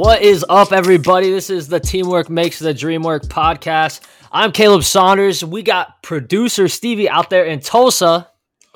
[0.00, 1.30] What is up, everybody?
[1.30, 4.00] This is the Teamwork Makes the Dream Work podcast.
[4.32, 5.44] I'm Caleb Saunders.
[5.44, 8.26] We got producer Stevie out there in Tulsa.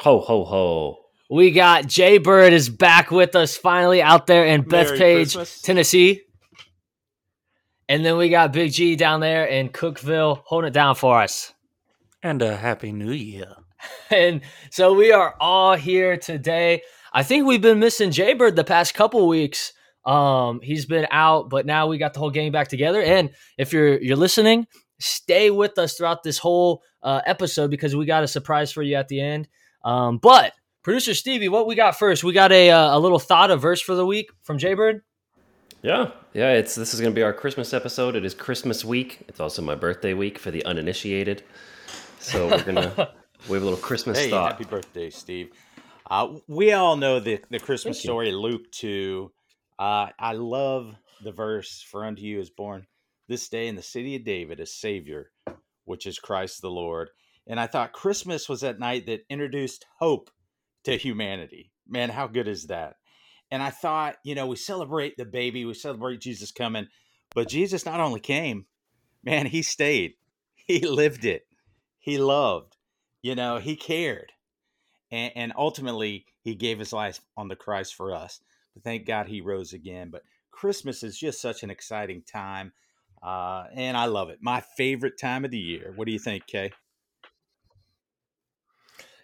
[0.00, 0.98] Ho, ho, ho.
[1.30, 5.62] We got Jay Bird is back with us finally out there in Merry Bethpage, Christmas.
[5.62, 6.20] Tennessee.
[7.88, 11.54] And then we got Big G down there in Cookeville holding it down for us.
[12.22, 13.48] And a happy new year.
[14.10, 16.82] And so we are all here today.
[17.14, 19.72] I think we've been missing Jaybird the past couple weeks.
[20.06, 23.02] Um, he's been out, but now we got the whole gang back together.
[23.02, 24.66] And if you're you're listening,
[25.00, 28.96] stay with us throughout this whole uh, episode because we got a surprise for you
[28.96, 29.48] at the end.
[29.84, 30.52] Um, but
[30.82, 32.22] producer Stevie, what we got first?
[32.24, 35.02] We got a uh, a little thought, a verse for the week from Jaybird.
[35.82, 36.52] Yeah, yeah.
[36.52, 38.16] It's this is going to be our Christmas episode.
[38.16, 39.20] It is Christmas week.
[39.28, 41.42] It's also my birthday week for the uninitiated.
[42.20, 42.92] So we're gonna
[43.48, 44.52] we have a little Christmas Hey, thought.
[44.52, 45.50] happy birthday, Steve.
[46.10, 48.08] Uh, we all know the, the Christmas Thank you.
[48.08, 49.30] story, Luke 2.
[49.78, 52.86] Uh, I love the verse, For unto you is born
[53.28, 55.30] this day in the city of David a Savior,
[55.84, 57.08] which is Christ the Lord.
[57.46, 60.30] And I thought Christmas was that night that introduced hope
[60.84, 61.72] to humanity.
[61.88, 62.96] Man, how good is that?
[63.50, 66.88] And I thought, you know, we celebrate the baby, we celebrate Jesus coming,
[67.34, 68.66] but Jesus not only came,
[69.22, 70.14] man, he stayed,
[70.54, 71.46] he lived it,
[71.98, 72.76] he loved,
[73.22, 74.32] you know, he cared.
[75.10, 78.40] And, and ultimately, he gave his life on the cross for us.
[78.82, 80.10] Thank God he rose again.
[80.10, 82.72] But Christmas is just such an exciting time.
[83.22, 84.38] Uh, and I love it.
[84.40, 85.92] My favorite time of the year.
[85.96, 86.72] What do you think, Kay?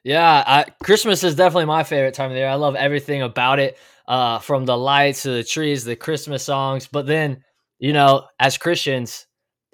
[0.03, 2.48] Yeah, I, Christmas is definitely my favorite time of the year.
[2.48, 3.77] I love everything about it,
[4.09, 6.88] uh, from the lights to the trees, the Christmas songs.
[6.91, 7.44] But then,
[7.78, 9.27] you know, as Christians,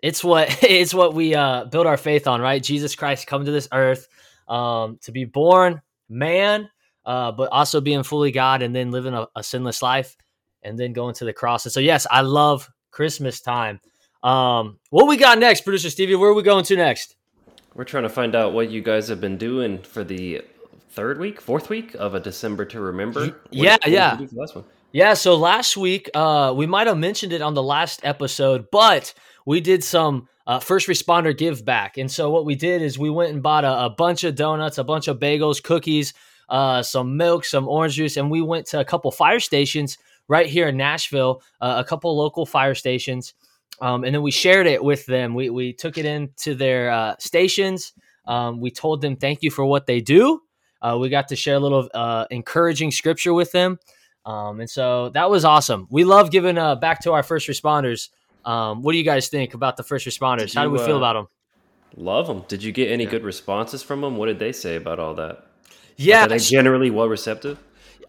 [0.02, 2.62] it's what it's what we uh, build our faith on, right?
[2.62, 4.08] Jesus Christ come to this earth
[4.48, 6.68] um, to be born man,
[7.06, 10.16] uh, but also being fully God, and then living a, a sinless life,
[10.62, 11.64] and then going to the cross.
[11.64, 13.80] And so, yes, I love Christmas time.
[14.22, 16.16] Um, what we got next, producer Stevie?
[16.16, 17.16] Where are we going to next?
[17.74, 20.42] We're trying to find out what you guys have been doing for the
[20.90, 23.26] third week, fourth week of a December to remember.
[23.26, 24.16] What- yeah, yeah.
[24.16, 24.64] do for the last one?
[24.92, 29.12] Yeah, so last week uh, we might have mentioned it on the last episode, but
[29.44, 33.10] we did some uh, first responder give back, and so what we did is we
[33.10, 36.14] went and bought a, a bunch of donuts, a bunch of bagels, cookies,
[36.48, 39.98] uh, some milk, some orange juice, and we went to a couple fire stations
[40.28, 43.34] right here in Nashville, uh, a couple local fire stations,
[43.80, 45.34] um, and then we shared it with them.
[45.34, 47.92] We we took it into their uh, stations.
[48.26, 50.42] Um, we told them thank you for what they do.
[50.82, 53.78] Uh, we got to share a little uh, encouraging scripture with them.
[54.24, 55.86] Um, and so that was awesome.
[55.90, 58.08] We love giving uh, back to our first responders.
[58.44, 60.48] Um, what do you guys think about the first responders?
[60.48, 61.28] Did How do you, we feel about them?
[61.96, 62.44] Love them.
[62.48, 64.16] Did you get any good responses from them?
[64.16, 65.46] What did they say about all that?
[65.96, 66.26] Yeah.
[66.26, 67.58] Are they generally well receptive?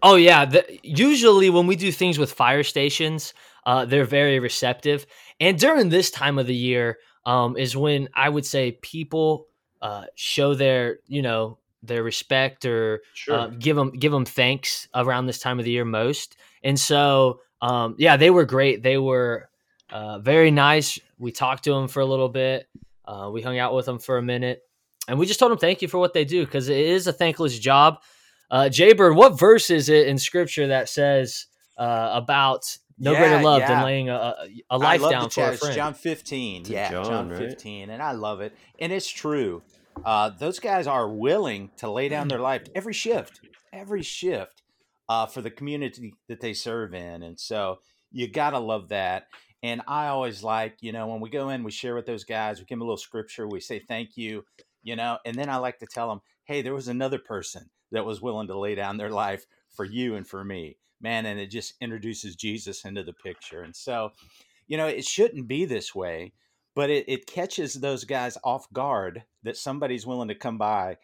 [0.02, 0.44] Oh yeah.
[0.44, 3.34] The, usually when we do things with fire stations,
[3.66, 5.06] uh, they're very receptive.
[5.40, 9.46] And during this time of the year um, is when I would say people
[9.82, 15.26] uh, show their, you know, their respect or uh, give them give them thanks around
[15.26, 16.36] this time of the year most.
[16.62, 18.82] And so, um, yeah, they were great.
[18.82, 19.48] They were
[19.90, 20.98] uh, very nice.
[21.18, 22.68] We talked to them for a little bit.
[23.04, 24.62] Uh, we hung out with them for a minute,
[25.08, 27.12] and we just told them thank you for what they do because it is a
[27.12, 27.98] thankless job.
[28.50, 31.46] Uh, Jaybird, what verse is it in Scripture that says
[31.76, 33.84] uh, about no Yeah, greater love than yeah.
[33.84, 35.58] laying a life down the for a chat.
[35.58, 35.74] Friend?
[35.74, 36.60] John 15.
[36.62, 37.38] It's yeah, John, John, right?
[37.38, 37.90] 15.
[37.90, 38.54] And I love it.
[38.78, 39.62] And it's true.
[40.04, 43.40] Uh, those guys are willing to lay down their life every shift,
[43.72, 44.62] every shift
[45.08, 47.22] uh, for the community that they serve in.
[47.22, 47.80] And so
[48.12, 49.26] you got to love that.
[49.62, 52.58] And I always like, you know, when we go in, we share with those guys,
[52.60, 54.44] we give them a little scripture, we say thank you,
[54.88, 58.06] you know, and then I like to tell them, hey, there was another person that
[58.06, 59.44] was willing to lay down their life
[59.76, 60.78] for you and for me.
[60.98, 63.60] Man, and it just introduces Jesus into the picture.
[63.62, 64.12] And so,
[64.66, 66.32] you know, it shouldn't be this way,
[66.74, 70.96] but it, it catches those guys off guard that somebody's willing to come by,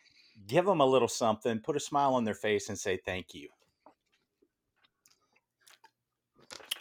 [0.47, 3.51] give them a little something, put a smile on their face, and say thank you.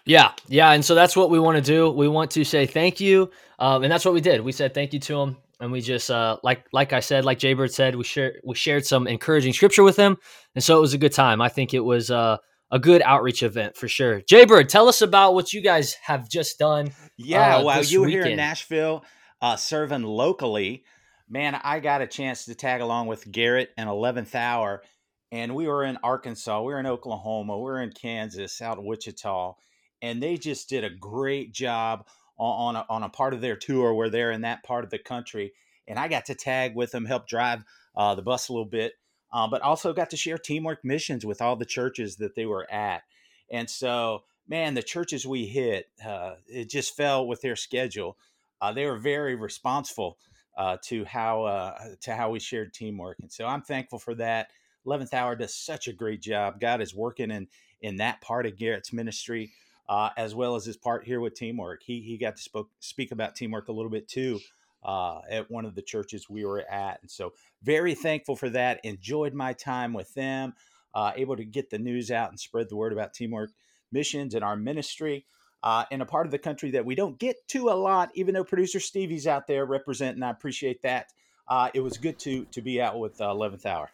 [0.05, 1.91] Yeah, yeah, and so that's what we want to do.
[1.91, 3.29] We want to say thank you,
[3.59, 4.41] um, and that's what we did.
[4.41, 7.39] We said thank you to him, and we just uh, like like I said, like
[7.39, 10.17] Jaybird said, we shared we shared some encouraging scripture with him,
[10.55, 11.39] and so it was a good time.
[11.41, 12.37] I think it was uh,
[12.69, 14.19] a good outreach event for sure.
[14.19, 16.91] Jaybird, tell us about what you guys have just done.
[17.17, 18.35] Yeah, uh, while you were here in.
[18.35, 19.05] Nashville
[19.41, 20.83] uh, serving locally,
[21.29, 24.83] man, I got a chance to tag along with Garrett and 11th Hour,
[25.31, 28.83] and we were in Arkansas, we were in Oklahoma, we were in Kansas, out of
[28.83, 29.53] Wichita,
[30.01, 32.05] and they just did a great job
[32.45, 34.99] on, a, on a part of their tour where they're in that part of the
[34.99, 35.53] country.
[35.87, 37.63] And I got to tag with them, help drive
[37.95, 38.93] uh, the bus a little bit,
[39.31, 42.71] uh, but also got to share teamwork missions with all the churches that they were
[42.71, 43.03] at.
[43.51, 48.17] And so, man, the churches we hit, uh, it just fell with their schedule.
[48.61, 50.17] Uh, they were very responsible
[50.57, 54.49] uh, to how uh, to how we shared teamwork, and so I'm thankful for that.
[54.85, 56.59] Eleventh Hour does such a great job.
[56.59, 57.47] God is working in
[57.81, 59.51] in that part of Garrett's ministry,
[59.89, 61.81] uh, as well as his part here with teamwork.
[61.83, 64.39] He he got to spoke, speak about teamwork a little bit too
[64.83, 68.83] uh, at one of the churches we were at, and so very thankful for that.
[68.83, 70.53] Enjoyed my time with them,
[70.93, 73.51] uh, able to get the news out and spread the word about teamwork
[73.91, 75.25] missions and our ministry.
[75.61, 78.33] Uh, in a part of the country that we don't get to a lot, even
[78.33, 80.21] though producer Stevie's out there representing.
[80.21, 81.07] I appreciate that.
[81.47, 83.89] Uh, it was good to to be out with uh, Eleventh Hour.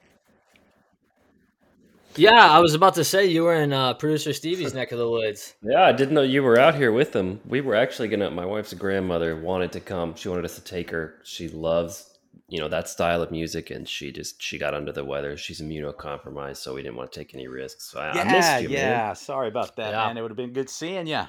[2.16, 5.10] Yeah, I was about to say you were in uh, producer Stevie's neck of the
[5.10, 5.56] woods.
[5.62, 7.40] Yeah, I didn't know you were out here with them.
[7.46, 8.32] We were actually gonna.
[8.32, 10.16] My wife's grandmother wanted to come.
[10.16, 11.16] She wanted us to take her.
[11.24, 12.18] She loves,
[12.48, 15.38] you know, that style of music, and she just she got under the weather.
[15.38, 17.92] She's immunocompromised, so we didn't want to take any risks.
[17.92, 19.06] So I, yeah, I missed you, yeah.
[19.08, 19.16] man.
[19.16, 20.08] Sorry about that, Yeah.
[20.08, 20.18] man.
[20.18, 21.22] It would have been good seeing you.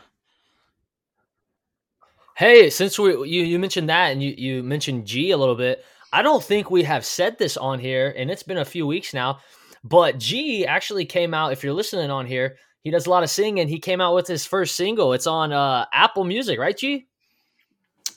[2.36, 5.84] Hey, since we you you mentioned that and you you mentioned G a little bit,
[6.12, 9.12] I don't think we have said this on here, and it's been a few weeks
[9.12, 9.40] now.
[9.82, 11.52] But G actually came out.
[11.52, 13.68] If you're listening on here, he does a lot of singing.
[13.68, 15.12] He came out with his first single.
[15.12, 17.06] It's on uh, Apple Music, right, G?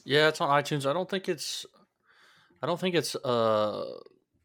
[0.06, 0.90] Yeah, it's on iTunes.
[0.90, 1.66] I don't think it's
[2.62, 3.86] I don't think it's uh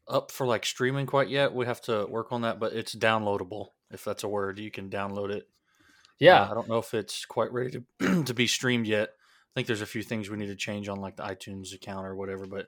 [0.07, 1.53] up for like streaming quite yet.
[1.53, 4.59] We have to work on that, but it's downloadable if that's a word.
[4.59, 5.47] You can download it.
[6.17, 6.41] Yeah.
[6.41, 9.09] Uh, I don't know if it's quite ready to to be streamed yet.
[9.09, 12.05] I think there's a few things we need to change on like the iTunes account
[12.05, 12.67] or whatever, but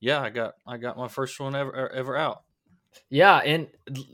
[0.00, 2.42] yeah, I got I got my first one ever ever out.
[3.10, 3.68] Yeah, and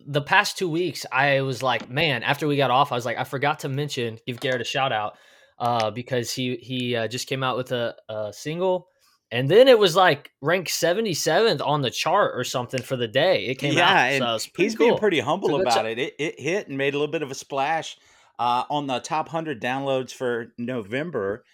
[0.07, 2.23] the past two weeks, I was like, man.
[2.23, 4.93] After we got off, I was like, I forgot to mention, give Garrett a shout
[4.93, 5.17] out,
[5.59, 8.89] uh, because he he uh, just came out with a, a single,
[9.31, 13.07] and then it was like ranked seventy seventh on the chart or something for the
[13.09, 13.47] day.
[13.47, 14.89] It came yeah, out, so he's cool.
[14.89, 15.99] being pretty humble about to- it.
[15.99, 16.15] it.
[16.19, 17.97] It hit and made a little bit of a splash
[18.39, 21.45] uh, on the top hundred downloads for November.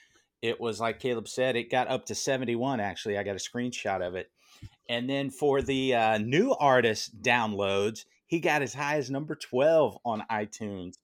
[0.40, 2.80] It was like Caleb said, it got up to seventy one.
[2.80, 4.30] Actually, I got a screenshot of it.
[4.88, 9.96] And then for the uh, new artist downloads, he got as high as number twelve
[10.04, 10.94] on iTunes.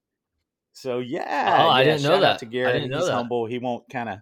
[0.72, 2.38] So yeah, Oh, I didn't know that.
[2.40, 3.12] To I didn't know he's that.
[3.14, 3.46] humble.
[3.46, 4.18] He won't kind of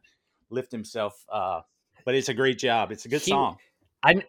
[0.51, 1.61] lift himself, uh,
[2.05, 2.91] but it's a great job.
[2.93, 3.59] It's a good He- song.
[4.03, 4.23] I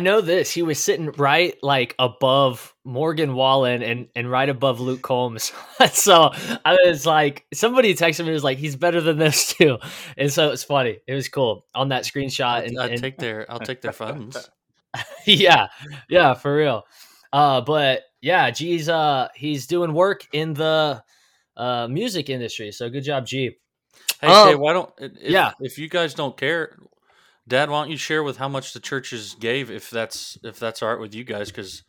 [0.00, 0.50] know this.
[0.50, 5.52] He was sitting right like above Morgan Wallen and and right above Luke Combs.
[5.92, 6.30] so
[6.64, 9.78] I was like, somebody texted me was like, he's better than this too.
[10.16, 10.98] And so it's funny.
[11.06, 12.44] It was cool on that screenshot.
[12.44, 14.48] I'll, and, I'll and- take their I'll take their funds.
[15.26, 15.66] yeah,
[16.08, 16.84] yeah, for real.
[17.32, 21.02] Uh, but yeah, G's uh he's doing work in the
[21.56, 22.72] uh music industry.
[22.72, 23.56] So good job, G.
[24.20, 25.52] Hey, Oh, Kay, why don't if, yeah.
[25.60, 26.78] if you guys don't care,
[27.46, 30.82] Dad, why don't you share with how much the churches gave if that's if that's
[30.82, 31.82] all right with you guys because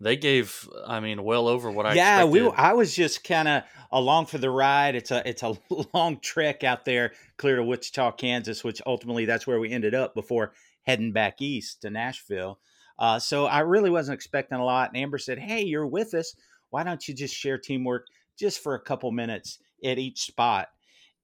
[0.00, 2.48] they gave I mean well over what I yeah, we.
[2.48, 4.94] I was just kind of along for the ride.
[4.94, 5.56] It's a it's a
[5.94, 10.14] long trek out there, clear to Wichita, Kansas, which ultimately that's where we ended up
[10.14, 10.52] before
[10.84, 12.58] heading back east to Nashville.
[12.98, 14.90] Uh, so I really wasn't expecting a lot.
[14.90, 16.34] And Amber said, "Hey, you're with us.
[16.70, 18.06] Why don't you just share teamwork
[18.38, 20.68] just for a couple minutes at each spot?"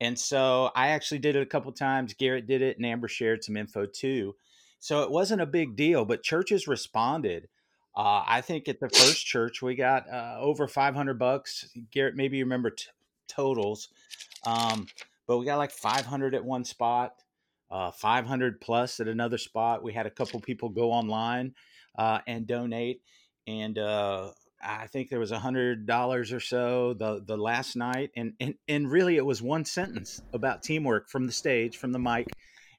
[0.00, 2.14] And so I actually did it a couple times.
[2.14, 4.34] Garrett did it, and Amber shared some info too.
[4.78, 7.48] So it wasn't a big deal, but churches responded.
[7.96, 11.68] Uh, I think at the first church we got uh, over 500 bucks.
[11.90, 12.84] Garrett, maybe you remember t-
[13.26, 13.88] totals,
[14.44, 14.86] um,
[15.26, 17.14] but we got like 500 at one spot,
[17.70, 19.82] uh, 500 plus at another spot.
[19.82, 21.54] We had a couple people go online
[21.98, 23.00] uh, and donate,
[23.46, 24.32] and uh,
[24.62, 28.54] I think there was a hundred dollars or so the the last night, and and
[28.68, 32.28] and really it was one sentence about teamwork from the stage, from the mic,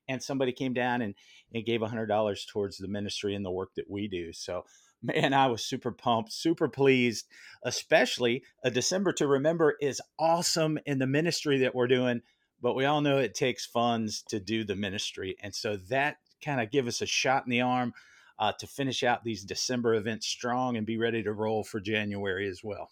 [0.08, 1.16] and somebody came down and
[1.54, 4.34] and gave a hundred dollars towards the ministry and the work that we do.
[4.34, 4.66] So
[5.02, 7.28] man, I was super pumped, super pleased,
[7.64, 12.22] especially a December to remember is awesome in the ministry that we're doing.
[12.62, 15.36] But we all know it takes funds to do the ministry.
[15.42, 17.94] And so that kind of give us a shot in the arm
[18.40, 22.48] uh, to finish out these December events strong and be ready to roll for January
[22.48, 22.90] as well.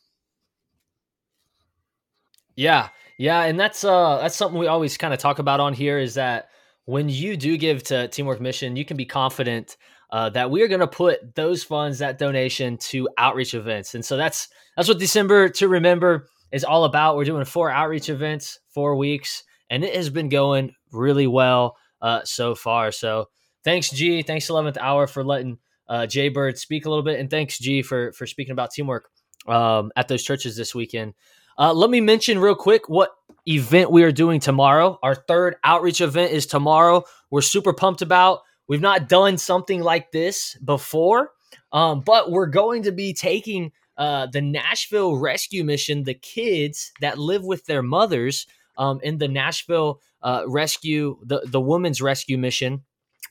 [2.55, 5.99] Yeah, yeah, and that's uh that's something we always kind of talk about on here
[5.99, 6.49] is that
[6.85, 9.75] when you do give to Teamwork Mission, you can be confident
[10.11, 14.05] uh, that we are going to put those funds, that donation, to outreach events, and
[14.05, 14.47] so that's
[14.77, 17.17] that's what December to remember is all about.
[17.17, 22.21] We're doing four outreach events, four weeks, and it has been going really well uh,
[22.23, 22.91] so far.
[22.91, 23.27] So
[23.65, 24.21] thanks, G.
[24.21, 25.57] Thanks, Eleventh Hour, for letting
[25.89, 29.09] uh, Jay Bird speak a little bit, and thanks, G, for for speaking about teamwork
[29.47, 31.13] um, at those churches this weekend.
[31.57, 33.11] Uh, let me mention real quick what
[33.47, 34.97] event we are doing tomorrow.
[35.03, 37.03] Our third outreach event is tomorrow.
[37.29, 38.39] We're super pumped about.
[38.67, 41.31] We've not done something like this before,
[41.71, 47.17] um, but we're going to be taking uh, the Nashville Rescue Mission, the kids that
[47.17, 52.83] live with their mothers um, in the Nashville uh, Rescue, the, the Women's Rescue Mission.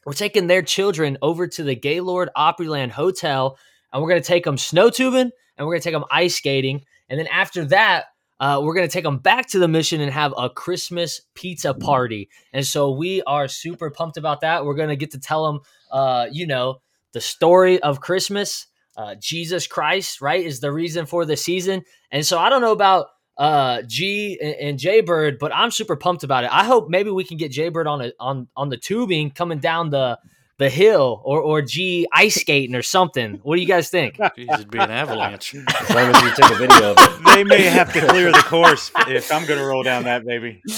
[0.04, 3.58] We're taking their children over to the Gaylord Opryland Hotel,
[3.92, 6.36] and we're going to take them snow tubing and we're going to take them ice
[6.36, 6.82] skating.
[7.08, 8.06] And then after that,
[8.40, 11.72] uh, we're going to take them back to the mission and have a Christmas pizza
[11.72, 12.28] party.
[12.52, 14.64] And so we are super pumped about that.
[14.64, 16.80] We're going to get to tell them, uh, you know,
[17.12, 18.66] the story of Christmas.
[18.96, 21.82] Uh, Jesus Christ, right, is the reason for the season.
[22.10, 26.22] And so I don't know about uh, G and, and Jaybird, but I'm super pumped
[26.24, 26.50] about it.
[26.52, 29.90] I hope maybe we can get Jaybird on a, on on the tubing coming down
[29.90, 30.18] the
[30.58, 33.40] the hill or or G ice skating or something.
[33.42, 34.16] What do you guys think?
[34.18, 35.54] Jeez, it'd be an avalanche.
[35.54, 37.10] As long as you take a video of it.
[37.34, 40.62] They may have to clear the course if I'm going to roll down that baby.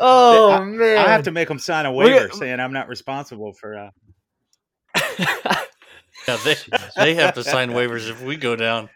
[0.00, 2.72] oh I- man, I have to make them sign a We're waiver gonna- saying I'm
[2.72, 3.74] not responsible for.
[3.76, 3.90] Uh,
[6.28, 6.54] Yeah, they
[6.96, 8.88] they have to sign waivers if we go down.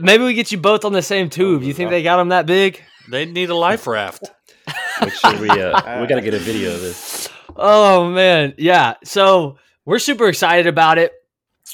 [0.00, 1.62] Maybe we get you both on the same tube.
[1.62, 2.82] You think they got them that big?
[3.08, 4.30] They need a life raft.
[5.00, 7.28] Make sure we uh, we got to get a video of this.
[7.56, 8.94] Oh man, yeah.
[9.04, 11.12] So we're super excited about it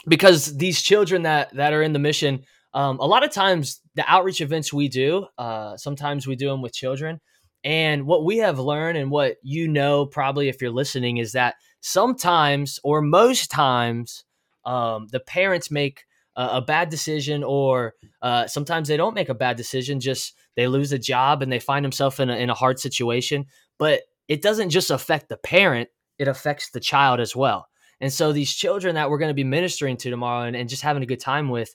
[0.09, 4.04] because these children that that are in the mission, um, a lot of times the
[4.11, 7.21] outreach events we do, uh, sometimes we do them with children.
[7.64, 11.56] And what we have learned, and what you know probably if you're listening, is that
[11.80, 14.25] sometimes or most times
[14.64, 16.04] um, the parents make
[16.36, 20.00] a, bad decision, or uh, sometimes they don't make a bad decision.
[20.00, 23.46] Just they lose a job and they find themselves in a, in a hard situation.
[23.78, 25.88] But it doesn't just affect the parent;
[26.18, 27.68] it affects the child as well.
[28.00, 30.82] And so these children that we're going to be ministering to tomorrow and, and just
[30.82, 31.74] having a good time with,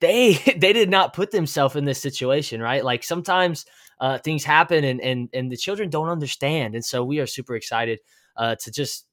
[0.00, 2.84] they they did not put themselves in this situation, right?
[2.84, 3.66] Like sometimes
[4.00, 7.56] uh, things happen and and and the children don't understand, and so we are super
[7.56, 8.00] excited
[8.36, 9.06] uh, to just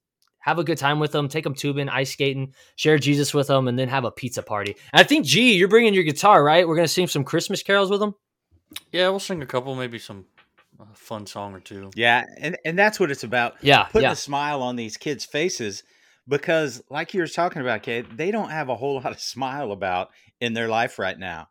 [0.48, 3.68] have a good time with them, take them tubing, ice skating, share Jesus with them,
[3.68, 4.77] and then have a pizza party.
[4.94, 6.66] And I think, G, you're bringing your guitar, right?
[6.66, 8.16] We're gonna sing some Christmas carols with them.
[8.94, 10.25] Yeah, we'll sing a couple, maybe some
[10.80, 11.92] uh, fun song or two.
[11.96, 13.56] yeah, and and that's what it's about.
[13.62, 15.84] Yeah, Putting yeah, a smile on these kids' faces
[16.30, 19.74] because, like you were talking about, Kate, they don't have a whole lot of smile
[19.74, 21.50] about in their life right now.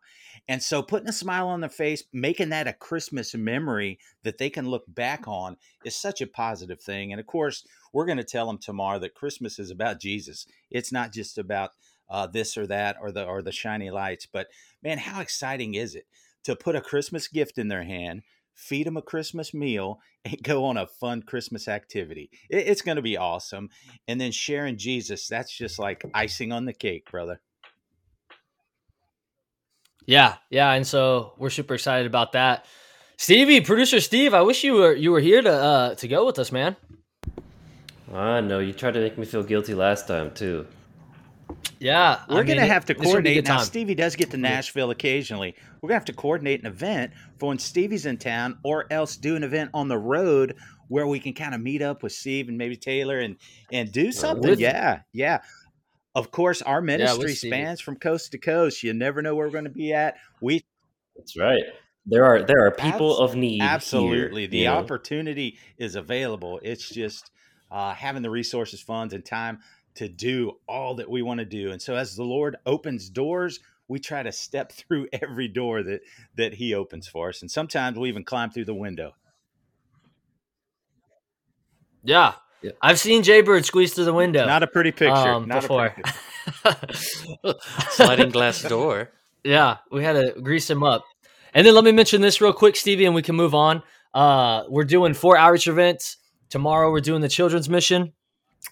[0.49, 4.49] And so, putting a smile on their face, making that a Christmas memory that they
[4.49, 7.11] can look back on is such a positive thing.
[7.11, 10.45] And of course, we're going to tell them tomorrow that Christmas is about Jesus.
[10.71, 11.71] It's not just about
[12.09, 14.25] uh, this or that or the or the shiny lights.
[14.25, 14.47] But
[14.81, 16.05] man, how exciting is it
[16.43, 18.21] to put a Christmas gift in their hand,
[18.53, 22.29] feed them a Christmas meal, and go on a fun Christmas activity?
[22.49, 23.69] It, it's going to be awesome.
[24.07, 27.41] And then sharing Jesus—that's just like icing on the cake, brother.
[30.07, 30.71] Yeah, yeah.
[30.71, 32.65] And so we're super excited about that.
[33.17, 36.39] Stevie, producer Steve, I wish you were you were here to uh, to go with
[36.39, 36.75] us, man.
[38.13, 40.65] I know you tried to make me feel guilty last time too.
[41.79, 43.45] Yeah, We're mean, going to it- have to this would be a coordinate.
[43.45, 43.57] Now.
[43.59, 45.55] Stevie does get to Nashville occasionally.
[45.81, 49.15] We're going to have to coordinate an event for when Stevie's in town, or else
[49.15, 50.55] do an event on the road
[50.87, 53.35] where we can kind of meet up with Steve and maybe Taylor and
[53.71, 54.49] and do something.
[54.49, 55.41] with- yeah, yeah.
[56.17, 57.51] Of course, our ministry Stevie.
[57.51, 58.81] spans from coast to coast.
[58.81, 60.15] You never know where we're going to be at.
[60.41, 60.63] We
[61.15, 61.61] That's right.
[62.07, 63.61] There are there are people of need.
[63.61, 64.77] here, absolutely the you know?
[64.77, 66.59] opportunity is available.
[66.63, 67.29] It's just
[67.69, 69.59] uh, having the resources, funds, and time
[69.93, 71.69] to do all that we want to do.
[71.69, 76.01] And so, as the Lord opens doors, we try to step through every door that
[76.35, 79.11] that He opens for us, and sometimes we even climb through the window.
[82.03, 82.33] Yeah.
[82.61, 82.71] Yeah.
[82.81, 85.11] I've seen Jaybird squeeze through the window Not a pretty picture.
[85.13, 85.85] um, not before.
[85.87, 87.53] A picture.
[87.91, 89.11] Sliding glass door.
[89.43, 91.03] yeah, we had to grease him up.
[91.53, 93.81] And then let me mention this real quick, Stevie, and we can move on.
[94.13, 96.17] Uh, we're doing four outreach events.
[96.49, 98.13] Tomorrow we're doing the children's mission.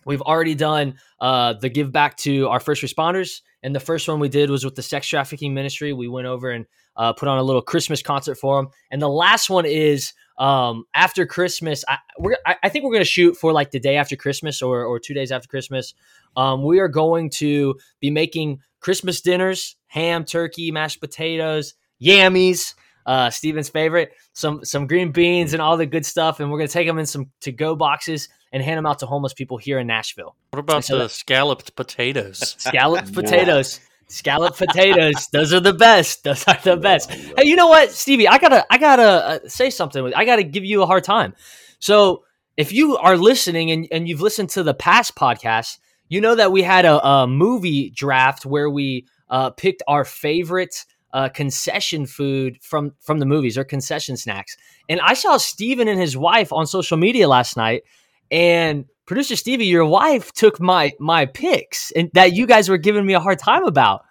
[0.05, 3.41] We've already done uh, the give back to our first responders.
[3.63, 5.93] And the first one we did was with the sex trafficking ministry.
[5.93, 6.65] We went over and
[6.97, 8.71] uh, put on a little Christmas concert for them.
[8.91, 11.83] And the last one is um, after Christmas.
[11.87, 14.61] I, we're, I, I think we're going to shoot for like the day after Christmas
[14.61, 15.93] or, or two days after Christmas.
[16.35, 22.75] Um, we are going to be making Christmas dinners, ham, turkey, mashed potatoes, yammies,
[23.05, 26.39] uh, Steven's favorite, some some green beans and all the good stuff.
[26.39, 28.99] And we're going to take them in some to go boxes and hand them out
[28.99, 30.35] to homeless people here in Nashville.
[30.51, 32.55] What about So the that- scalloped potatoes?
[32.57, 33.79] Scalloped potatoes.
[34.07, 35.27] Scalloped potatoes.
[35.31, 36.23] Those are the best.
[36.23, 37.11] Those are the best.
[37.11, 38.27] Hey, you know what, Stevie?
[38.27, 40.13] I gotta, I gotta uh, say something.
[40.13, 41.33] I gotta give you a hard time.
[41.79, 42.23] So,
[42.57, 46.51] if you are listening and, and you've listened to the past podcast, you know that
[46.51, 52.57] we had a, a movie draft where we uh, picked our favorite uh, concession food
[52.61, 54.55] from from the movies or concession snacks.
[54.87, 57.83] And I saw Steven and his wife on social media last night,
[58.29, 63.05] and producer Stevie, your wife took my my picks and that you guys were giving
[63.05, 64.03] me a hard time about.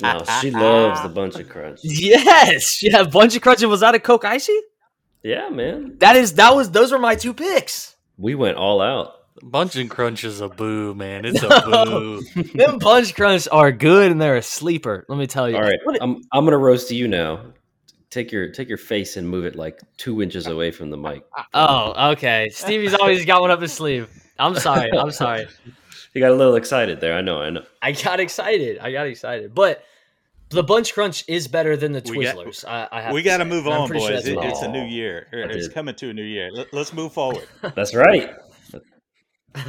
[0.00, 1.80] No, she loves the bunch of crunch.
[1.82, 3.62] Yes, yeah, bunch of crunch.
[3.62, 4.62] And was that a Coke ICEE?
[5.22, 5.96] Yeah, man.
[5.98, 7.96] That is that was those were my two picks.
[8.16, 9.14] We went all out.
[9.42, 11.24] Bunch and Crunch is a boo, man.
[11.24, 12.22] It's a boo.
[12.54, 15.04] Them bunch crunch are good and they're a sleeper.
[15.08, 15.56] Let me tell you.
[15.56, 17.40] All right, What- I'm I'm gonna roast you now.
[18.10, 21.24] Take your take your face and move it like two inches away from the mic.
[21.52, 22.48] Oh, okay.
[22.50, 24.08] Stevie's always got one up his sleeve.
[24.38, 24.90] I'm sorry.
[24.92, 25.46] I'm sorry.
[26.14, 27.14] You got a little excited there.
[27.14, 27.40] I know.
[27.40, 27.64] I know.
[27.82, 28.78] I got excited.
[28.78, 29.54] I got excited.
[29.54, 29.82] But
[30.50, 32.64] the Bunch Crunch is better than the Twizzlers.
[32.66, 34.26] I, I have we got to move on, pretty sure boys.
[34.26, 35.26] It- what- it's a new year.
[35.32, 36.50] It's coming to a new year.
[36.52, 37.46] Let, us move forward.
[37.74, 38.30] That's right.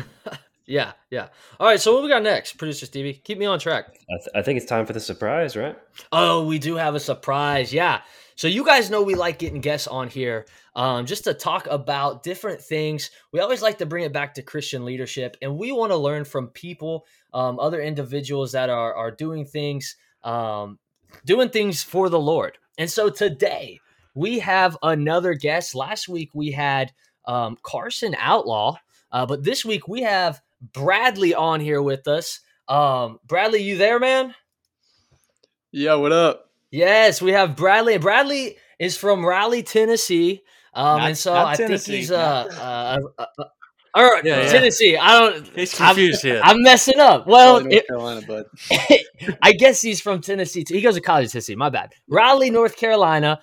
[0.68, 1.28] Yeah, yeah.
[1.60, 1.80] All right.
[1.80, 3.14] So what we got next, producer Stevie?
[3.24, 3.86] Keep me on track.
[3.90, 5.78] I, th- I think it's time for the surprise, right?
[6.12, 7.72] Oh, we do have a surprise.
[7.72, 8.02] Yeah.
[8.36, 12.22] So you guys know we like getting guests on here um, just to talk about
[12.22, 13.10] different things.
[13.32, 16.25] We always like to bring it back to Christian leadership, and we want to learn
[16.25, 20.80] from people, um, other individuals that are are doing things, um,
[21.25, 22.58] doing things for the Lord.
[22.77, 23.80] And so today
[24.15, 25.74] we have another guest.
[25.74, 26.92] Last week we had
[27.25, 28.77] um, Carson Outlaw,
[29.13, 30.42] uh, but this week we have
[30.74, 32.42] Bradley on here with us.
[32.68, 34.36] Um, Bradley, you there, man?
[35.72, 36.50] Yeah, what up?
[36.72, 37.98] Yes, we have Bradley.
[37.98, 40.42] Bradley is from Raleigh, Tennessee.
[40.74, 43.44] Um, Not- and so I Tennessee, think he's uh, not- uh, uh, uh,
[43.98, 44.50] or Yeah, yeah.
[44.52, 44.98] Tennessee.
[44.98, 45.48] I don't.
[45.56, 46.42] He's I'm- confused here.
[46.44, 47.26] I'm messing up.
[47.28, 48.48] Well, North it- Carolina, but
[49.42, 50.64] I guess he's from Tennessee.
[50.66, 50.74] Too.
[50.74, 51.56] He goes to college in Tennessee.
[51.56, 51.94] My bad.
[52.10, 53.40] Raleigh, North Carolina.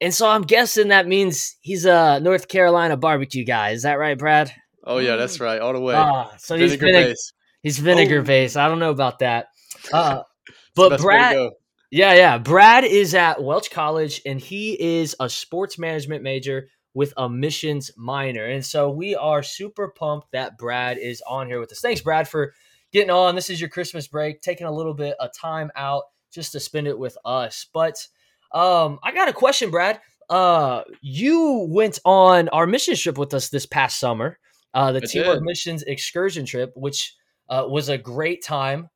[0.00, 3.70] And so I'm guessing that means he's a North Carolina barbecue guy.
[3.72, 4.50] Is that right, Brad?
[4.84, 5.94] oh yeah, that's right, all the way.
[5.94, 7.32] Ah, so he's Vinegar vinegar, base.
[7.62, 8.24] he's vinegar Oh.
[8.24, 8.56] based.
[8.56, 9.48] I don't know about that.
[9.92, 10.22] Uh,
[10.74, 11.50] but best way to Brad, go.
[11.90, 12.38] Yeah, yeah.
[12.38, 17.90] Brad is at Welch College and he is a sports management major with a missions
[17.96, 18.44] minor.
[18.44, 21.80] And so we are super pumped that Brad is on here with us.
[21.80, 22.54] Thanks, Brad, for
[22.92, 23.34] getting on.
[23.34, 26.86] This is your Christmas break, taking a little bit of time out just to spend
[26.86, 27.66] it with us.
[27.72, 28.06] But
[28.52, 30.00] um, I got a question, Brad.
[30.28, 34.38] Uh, you went on our mission trip with us this past summer,
[34.74, 35.44] uh, the I Teamwork did.
[35.44, 37.14] Missions excursion trip, which
[37.48, 38.88] uh, was a great time.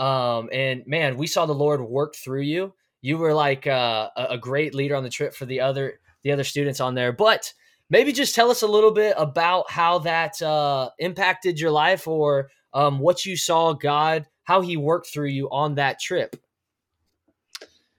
[0.00, 2.72] Um, and man, we saw the Lord work through you.
[3.02, 6.44] You were like uh, a, great leader on the trip for the other the other
[6.44, 7.12] students on there.
[7.12, 7.52] But
[7.90, 12.48] maybe just tell us a little bit about how that uh, impacted your life, or
[12.72, 16.34] um, what you saw God, how He worked through you on that trip.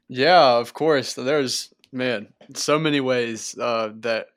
[0.08, 1.14] Yeah, of course.
[1.14, 4.28] There's man, so many ways uh, that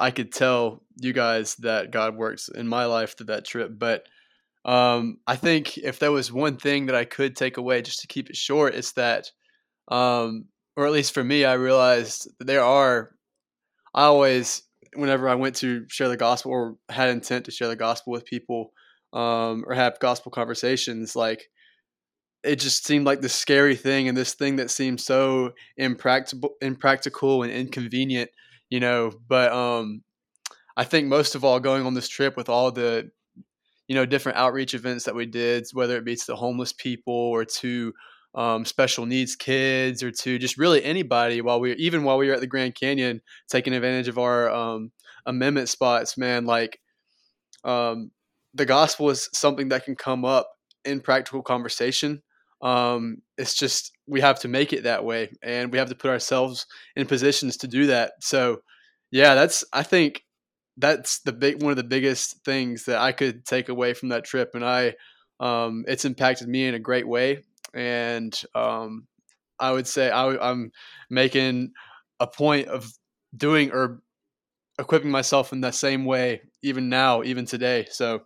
[0.00, 3.72] I could tell you guys that God works in my life through that trip.
[3.78, 4.06] But
[4.64, 8.06] um, I think if there was one thing that I could take away, just to
[8.06, 9.30] keep it short, it's that,
[9.88, 10.46] um,
[10.76, 13.10] or at least for me, I realized there are.
[13.94, 14.62] I always,
[14.96, 18.24] whenever I went to share the gospel or had intent to share the gospel with
[18.24, 18.72] people,
[19.12, 21.48] um, or have gospel conversations, like
[22.44, 27.42] it just seemed like this scary thing and this thing that seemed so impractical impractical
[27.42, 28.30] and inconvenient
[28.70, 30.02] you know but um
[30.76, 33.10] i think most of all going on this trip with all the
[33.88, 37.14] you know different outreach events that we did whether it be to the homeless people
[37.14, 37.92] or to
[38.34, 42.34] um, special needs kids or to just really anybody while we even while we were
[42.34, 44.90] at the grand canyon taking advantage of our um,
[45.26, 46.80] amendment spots man like
[47.64, 48.10] um,
[48.54, 50.48] the gospel is something that can come up
[50.84, 52.22] in practical conversation.
[52.60, 56.10] Um, it's just we have to make it that way and we have to put
[56.10, 58.12] ourselves in positions to do that.
[58.20, 58.58] So
[59.14, 60.24] yeah that's i think
[60.76, 64.24] that's the big one of the biggest things that i could take away from that
[64.24, 64.94] trip and i
[65.40, 67.42] um, it's impacted me in a great way
[67.74, 69.06] and um,
[69.58, 70.70] i would say I, i'm
[71.10, 71.72] making
[72.20, 72.90] a point of
[73.36, 74.00] doing or
[74.78, 78.22] equipping myself in the same way even now even today so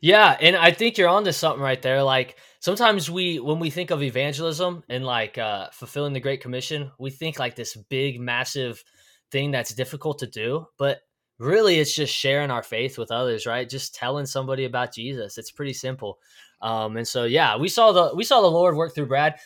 [0.00, 2.02] Yeah, and I think you're onto something right there.
[2.02, 6.90] Like sometimes we, when we think of evangelism and like uh, fulfilling the Great Commission,
[6.98, 8.84] we think like this big, massive
[9.30, 10.66] thing that's difficult to do.
[10.78, 11.00] But
[11.38, 13.68] really, it's just sharing our faith with others, right?
[13.68, 15.38] Just telling somebody about Jesus.
[15.38, 16.18] It's pretty simple.
[16.62, 19.38] Um, and so, yeah, we saw the we saw the Lord work through Brad.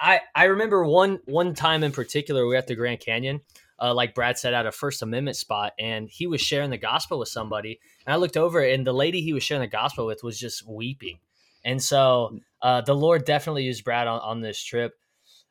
[0.00, 3.40] I I remember one one time in particular, we were at the Grand Canyon.
[3.78, 7.18] Uh, like Brad said, at a First Amendment spot, and he was sharing the gospel
[7.18, 10.22] with somebody, and I looked over, and the lady he was sharing the gospel with
[10.22, 11.18] was just weeping.
[11.62, 14.94] And so uh, the Lord definitely used Brad on, on this trip.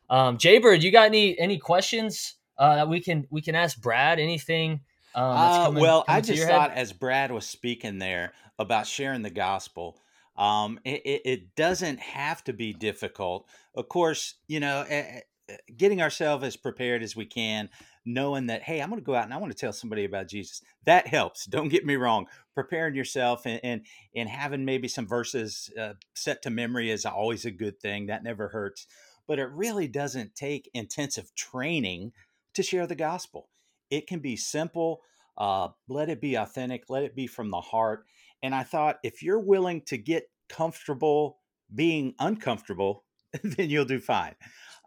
[0.09, 4.19] Um, Jaybird, you got any any questions uh, that we can we can ask Brad?
[4.19, 4.81] Anything?
[5.15, 6.79] Um, that's Uh, well, I coming just thought head?
[6.79, 9.97] as Brad was speaking there about sharing the gospel,
[10.37, 13.47] um, it, it, it doesn't have to be difficult.
[13.75, 17.69] Of course, you know, eh, eh, getting ourselves as prepared as we can,
[18.05, 20.27] knowing that hey i'm going to go out and i want to tell somebody about
[20.27, 25.07] jesus that helps don't get me wrong preparing yourself and and, and having maybe some
[25.07, 28.85] verses uh, set to memory is always a good thing that never hurts
[29.27, 32.11] but it really doesn't take intensive training
[32.53, 33.49] to share the gospel
[33.89, 35.01] it can be simple
[35.37, 38.05] uh, let it be authentic let it be from the heart
[38.43, 41.39] and i thought if you're willing to get comfortable
[41.73, 43.03] being uncomfortable
[43.43, 44.35] then you'll do fine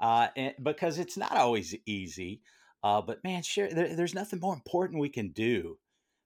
[0.01, 2.41] uh, and, because it's not always easy
[2.83, 3.69] uh, but man, share.
[3.73, 5.79] There, there's nothing more important we can do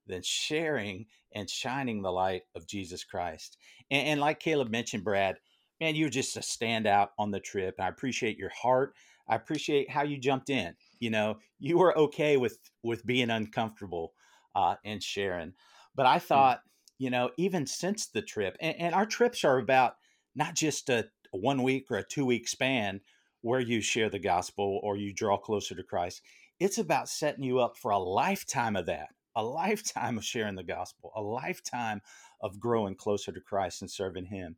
[0.06, 3.56] than sharing and shining the light of Jesus Christ.
[3.90, 5.36] And, and like Caleb mentioned, Brad,
[5.80, 7.76] man, you're just a standout on the trip.
[7.80, 8.94] I appreciate your heart.
[9.28, 10.74] I appreciate how you jumped in.
[11.02, 14.12] You know, you were okay with with being uncomfortable
[14.54, 15.54] uh, and sharing.
[15.94, 16.22] But I mm.
[16.22, 16.60] thought,
[16.98, 19.94] you know, even since the trip, and, and our trips are about
[20.34, 23.00] not just a, a one week or a two week span
[23.40, 26.22] where you share the gospel or you draw closer to Christ
[26.62, 30.62] it's about setting you up for a lifetime of that, a lifetime of sharing the
[30.62, 32.00] gospel, a lifetime
[32.40, 34.56] of growing closer to Christ and serving Him.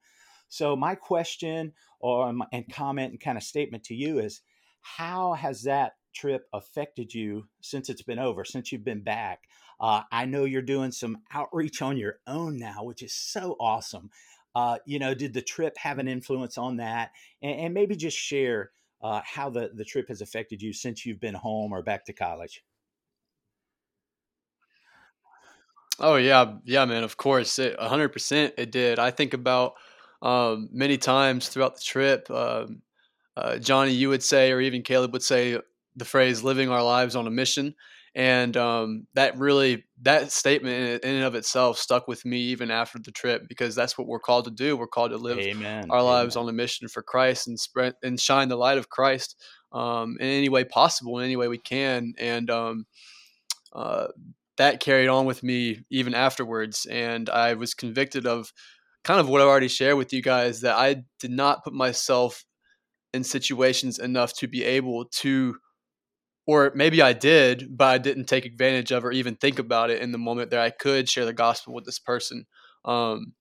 [0.48, 4.42] So, my question or and comment and kind of statement to you is
[4.82, 9.44] how has that trip affected you since it's been over, since you've been back?
[9.80, 14.10] Uh, I know you're doing some outreach on your own now, which is so awesome.
[14.54, 17.10] Uh, you know, did the trip have an influence on that?
[17.42, 18.70] And, and maybe just share
[19.02, 22.12] uh, how the, the trip has affected you since you've been home or back to
[22.12, 22.64] college.
[25.98, 27.04] Oh yeah, yeah, man.
[27.04, 28.98] Of course, it, 100% it did.
[28.98, 29.74] I think about
[30.22, 32.28] um, many times throughout the trip.
[32.30, 32.82] Um,
[33.36, 35.58] uh, Johnny, you would say, or even Caleb would say
[35.96, 37.74] the phrase "living our lives on a mission,"
[38.14, 42.98] and um, that really that statement in and of itself stuck with me even after
[42.98, 45.90] the trip because that's what we're called to do we're called to live Amen.
[45.90, 46.04] our Amen.
[46.04, 50.16] lives on a mission for christ and spread and shine the light of christ um,
[50.20, 52.86] in any way possible in any way we can and um,
[53.72, 54.06] uh,
[54.56, 58.52] that carried on with me even afterwards and i was convicted of
[59.02, 62.44] kind of what i already shared with you guys that i did not put myself
[63.12, 65.56] in situations enough to be able to
[66.46, 70.02] or maybe I did, but I didn't take advantage of or even think about it
[70.02, 72.46] in the moment that I could share the gospel with this person.
[72.84, 73.32] Um,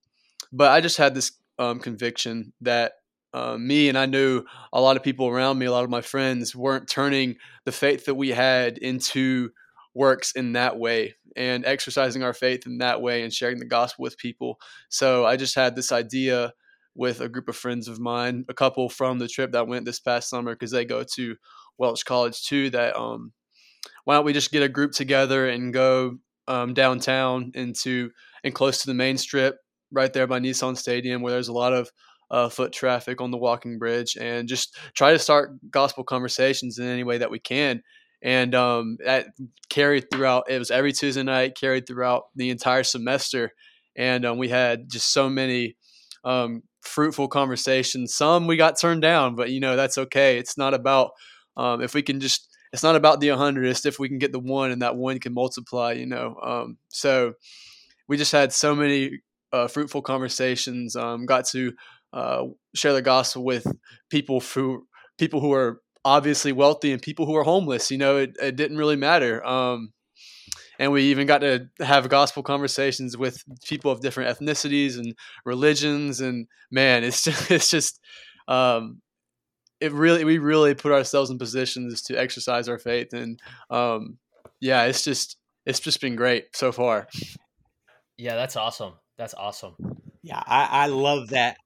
[0.52, 2.92] but I just had this um, conviction that
[3.34, 6.00] uh, me and I knew a lot of people around me, a lot of my
[6.00, 9.50] friends weren't turning the faith that we had into
[9.94, 14.04] works in that way and exercising our faith in that way and sharing the gospel
[14.04, 14.60] with people.
[14.88, 16.52] So I just had this idea
[16.94, 19.98] with a group of friends of mine, a couple from the trip that went this
[19.98, 21.34] past summer because they go to
[21.78, 22.70] Welch College too.
[22.70, 23.32] That um,
[24.04, 28.10] why don't we just get a group together and go um, downtown into
[28.42, 29.56] and close to the main strip,
[29.90, 31.90] right there by Nissan Stadium, where there's a lot of
[32.30, 36.86] uh, foot traffic on the walking bridge, and just try to start gospel conversations in
[36.86, 37.82] any way that we can.
[38.22, 39.26] And um, that
[39.68, 40.44] carried throughout.
[40.48, 43.52] It was every Tuesday night, carried throughout the entire semester,
[43.96, 45.76] and um, we had just so many
[46.24, 48.14] um, fruitful conversations.
[48.14, 50.38] Some we got turned down, but you know that's okay.
[50.38, 51.10] It's not about
[51.56, 54.32] um, if we can just, it's not about the 100, it's if we can get
[54.32, 56.36] the one and that one can multiply, you know.
[56.42, 57.34] Um, so
[58.08, 59.20] we just had so many
[59.52, 60.96] uh, fruitful conversations.
[60.96, 61.72] Um, got to
[62.12, 63.66] uh, share the gospel with
[64.10, 64.86] people who
[65.18, 67.90] people who are obviously wealthy and people who are homeless.
[67.90, 69.44] You know, it, it didn't really matter.
[69.46, 69.92] Um,
[70.78, 75.14] and we even got to have gospel conversations with people of different ethnicities and
[75.44, 76.20] religions.
[76.20, 78.00] And man, it's just it's just
[78.48, 79.00] um,
[79.84, 84.18] it really we really put ourselves in positions to exercise our faith and um,
[84.60, 87.06] yeah it's just it's just been great so far.
[88.16, 88.94] Yeah that's awesome.
[89.18, 89.74] That's awesome.
[90.22, 91.58] Yeah i, I love that.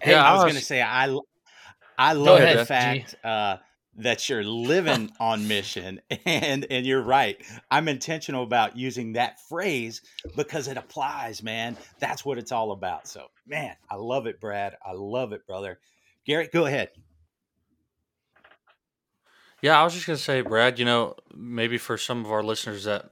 [0.00, 1.16] Hey, yeah, i was, was gonna say i
[1.98, 3.56] i love ahead, the fact uh,
[3.96, 7.42] that you're living on mission and and you're right.
[7.70, 10.02] I'm intentional about using that phrase
[10.36, 11.78] because it applies man.
[11.98, 13.08] That's what it's all about.
[13.08, 14.76] So man i love it brad.
[14.84, 15.78] I love it brother.
[16.26, 16.90] Garrett, go ahead.
[19.62, 20.78] Yeah, I was just gonna say, Brad.
[20.78, 23.10] You know, maybe for some of our listeners that,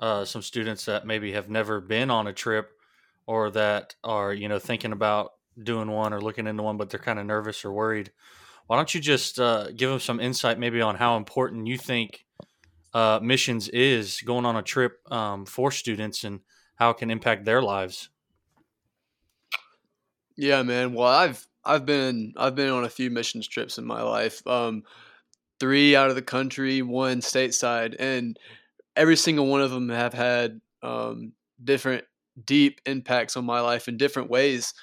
[0.00, 2.72] uh, some students that maybe have never been on a trip,
[3.26, 7.00] or that are you know thinking about doing one or looking into one, but they're
[7.00, 8.12] kind of nervous or worried.
[8.66, 12.24] Why don't you just uh, give them some insight, maybe on how important you think
[12.94, 16.40] uh, missions is going on a trip um, for students and
[16.76, 18.10] how it can impact their lives?
[20.36, 20.94] Yeah, man.
[20.94, 24.46] Well, I've I've been I've been on a few missions trips in my life.
[24.46, 24.84] Um,
[25.60, 28.38] three out of the country, one stateside, and
[28.96, 32.04] every single one of them have had um, different
[32.44, 34.74] deep impacts on my life in different ways.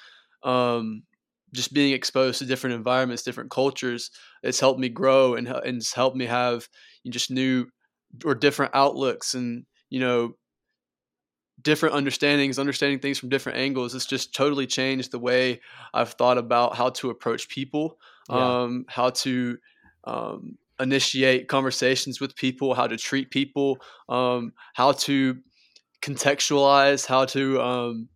[0.42, 1.02] Um,
[1.52, 4.10] just being exposed to different environments, different cultures,
[4.42, 6.68] it's helped me grow and, and it's helped me have
[7.08, 7.66] just new
[8.24, 10.34] or different outlooks and you know
[11.62, 13.94] different understandings, understanding things from different angles.
[13.94, 15.60] It's just totally changed the way
[15.92, 17.98] I've thought about how to approach people,
[18.30, 18.62] yeah.
[18.62, 19.58] um, how to
[20.04, 25.36] um, initiate conversations with people, how to treat people, um, how to
[26.02, 28.08] contextualize, how to, um,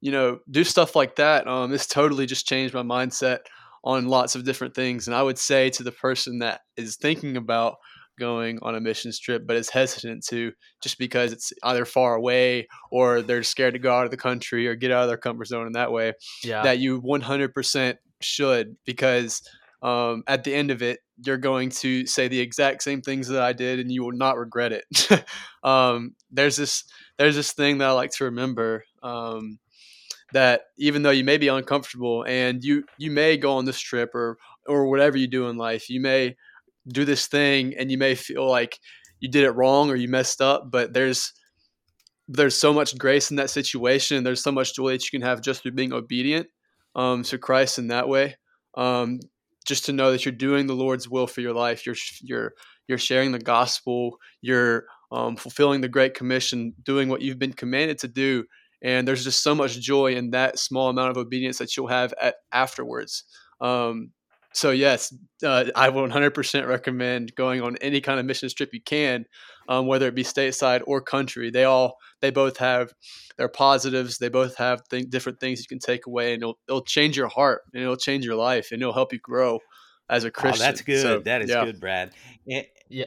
[0.00, 1.46] you know, do stuff like that.
[1.46, 3.38] Um, it's totally just changed my mindset
[3.84, 5.06] on lots of different things.
[5.06, 7.76] And I would say to the person that is thinking about
[8.18, 12.66] going on a missions trip, but is hesitant to just because it's either far away
[12.90, 15.46] or they're scared to go out of the country or get out of their comfort
[15.46, 16.12] zone in that way.
[16.42, 16.62] Yeah.
[16.62, 19.42] That you 100% should because
[19.86, 23.40] um, at the end of it, you're going to say the exact same things that
[23.40, 25.24] I did, and you will not regret it.
[25.62, 26.82] um, there's this
[27.18, 29.60] there's this thing that I like to remember um,
[30.32, 34.12] that even though you may be uncomfortable and you you may go on this trip
[34.12, 36.34] or or whatever you do in life, you may
[36.88, 38.80] do this thing and you may feel like
[39.20, 41.32] you did it wrong or you messed up, but there's
[42.26, 44.16] there's so much grace in that situation.
[44.16, 46.48] And there's so much joy that you can have just through being obedient
[46.96, 48.34] um, to Christ in that way.
[48.76, 49.20] Um,
[49.66, 51.84] just to know that you're doing the Lord's will for your life.
[51.84, 52.54] You're you're
[52.88, 54.18] you're sharing the gospel.
[54.40, 58.44] You're um, fulfilling the Great Commission, doing what you've been commanded to do.
[58.82, 62.12] And there's just so much joy in that small amount of obedience that you'll have
[62.20, 63.24] at, afterwards.
[63.60, 64.10] Um,
[64.56, 65.14] so yes,
[65.44, 69.26] uh, I will 100% recommend going on any kind of mission trip you can,
[69.68, 71.50] um, whether it be stateside or country.
[71.50, 72.92] They all they both have
[73.36, 74.16] their positives.
[74.16, 77.28] They both have th- different things you can take away, and it'll, it'll change your
[77.28, 79.60] heart, and it'll change your life, and it'll help you grow
[80.08, 80.62] as a Christian.
[80.62, 81.02] Oh, that's good.
[81.02, 81.64] So, that is yeah.
[81.66, 82.12] good, Brad.
[82.46, 83.04] yeah,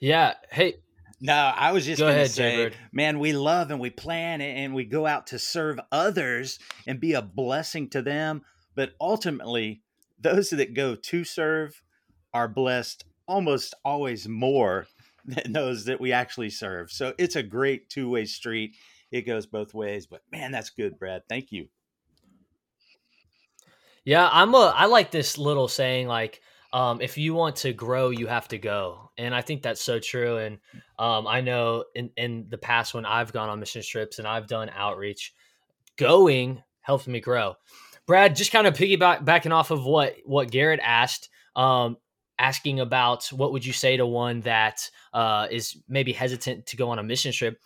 [0.00, 0.34] yeah.
[0.52, 0.74] Hey,
[1.22, 2.76] no, I was just going to say, Jaybird.
[2.92, 7.14] man, we love and we plan and we go out to serve others and be
[7.14, 8.42] a blessing to them.
[8.74, 9.82] But ultimately,
[10.20, 11.82] those that go to serve
[12.34, 14.86] are blessed almost always more
[15.24, 16.90] than those that we actually serve.
[16.90, 18.74] So it's a great two way street.
[19.10, 20.06] It goes both ways.
[20.06, 21.22] But man, that's good, Brad.
[21.28, 21.68] Thank you.
[24.04, 24.72] Yeah, I'm a.
[24.74, 26.40] I like this little saying like,
[26.72, 29.98] um, if you want to grow, you have to go, and I think that's so
[29.98, 30.38] true.
[30.38, 30.58] And
[30.98, 34.46] um, I know in in the past when I've gone on mission trips and I've
[34.46, 35.34] done outreach,
[35.96, 37.54] going helps me grow.
[38.08, 41.98] Brad, just kind of piggyback backing off of what what Garrett asked, um,
[42.38, 46.88] asking about what would you say to one that uh, is maybe hesitant to go
[46.88, 47.60] on a mission trip.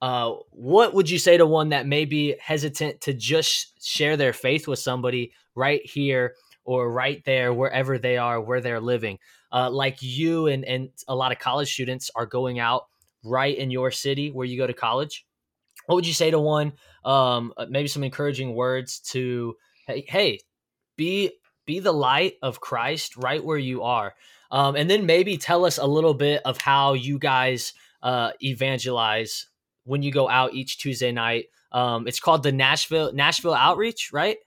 [0.00, 4.32] Uh, what would you say to one that may be hesitant to just share their
[4.32, 6.34] faith with somebody right here
[6.64, 9.18] or right there, wherever they are, where they're living?
[9.50, 12.84] Uh, like you and, and a lot of college students are going out
[13.24, 15.26] right in your city where you go to college.
[15.86, 16.74] What would you say to one?
[17.04, 19.56] Um, uh, maybe some encouraging words to
[19.88, 20.40] hey, hey,
[20.96, 21.32] be
[21.66, 24.14] be the light of Christ right where you are.
[24.50, 29.46] Um, and then maybe tell us a little bit of how you guys uh, evangelize
[29.84, 31.46] when you go out each Tuesday night.
[31.72, 34.38] Um, it's called the Nashville Nashville Outreach, right?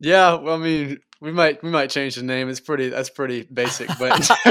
[0.00, 2.48] Yeah, well, I mean, we might we might change the name.
[2.48, 4.28] It's pretty that's pretty basic, but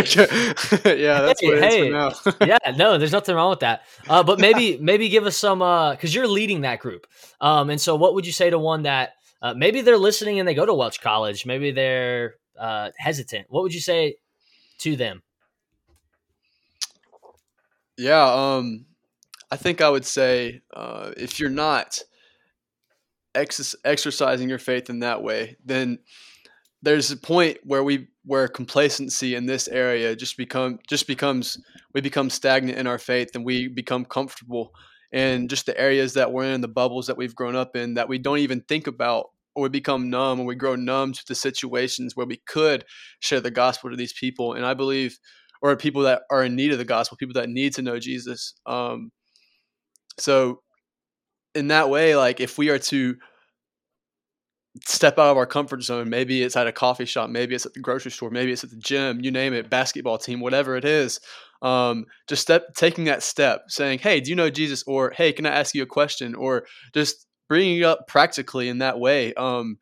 [0.86, 1.89] yeah, that's hey, what it hey.
[1.89, 2.12] now.
[2.45, 3.84] yeah, no, there's nothing wrong with that.
[4.08, 7.08] Uh, but maybe maybe give us some because uh, you're leading that group.
[7.41, 9.13] Um, and so, what would you say to one that
[9.45, 11.45] uh, maybe they're listening and they go to Welch College.
[11.45, 13.45] Maybe they're uh, hesitant.
[13.47, 14.15] What would you say
[14.79, 15.21] to them?
[17.95, 18.88] Yeah, um,
[19.51, 22.01] I think I would say uh, if you're not
[23.36, 25.99] ex- exercising your faith in that way, then
[26.81, 32.01] there's a point where we where complacency in this area just become just becomes we
[32.01, 34.73] become stagnant in our faith and we become comfortable
[35.12, 38.10] in just the areas that we're in the bubbles that we've grown up in that
[38.10, 41.35] we don't even think about or we become numb or we grow numb to the
[41.35, 42.85] situations where we could
[43.19, 44.53] share the gospel to these people.
[44.53, 45.17] And I believe,
[45.61, 48.53] or people that are in need of the gospel, people that need to know Jesus.
[48.65, 49.11] Um,
[50.19, 50.61] so,
[51.53, 53.15] in that way, like if we are to
[54.83, 57.73] step out of our comfort zone, maybe it's at a coffee shop, maybe it's at
[57.73, 60.85] the grocery store, maybe it's at the gym, you name it, basketball team, whatever it
[60.85, 61.19] is.
[61.61, 65.45] Um, just step taking that step, saying, "Hey, do you know Jesus?" or "Hey, can
[65.45, 69.77] I ask you a question?" or just bringing it up practically in that way, um,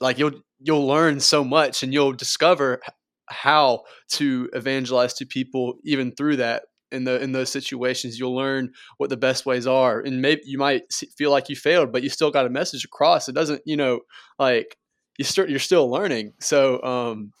[0.00, 2.80] like you'll you'll learn so much and you'll discover
[3.28, 8.70] how to evangelize to people even through that in the in those situations you'll learn
[8.98, 10.82] what the best ways are and maybe you might
[11.18, 14.00] feel like you failed but you still got a message across it doesn't you know
[14.38, 14.76] like
[15.18, 17.32] you start you're still learning so um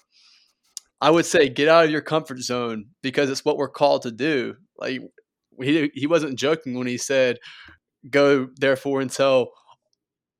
[1.00, 4.10] i would say get out of your comfort zone because it's what we're called to
[4.10, 5.00] do like
[5.62, 7.38] he he wasn't joking when he said
[8.10, 9.52] go therefore and tell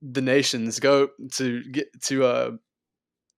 [0.02, 2.50] the nations go to get to uh